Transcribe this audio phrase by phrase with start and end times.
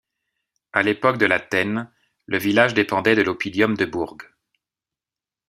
[0.73, 1.87] À l'époque de La Tène,
[2.25, 4.23] le village dépendait de l'oppidum de Burg.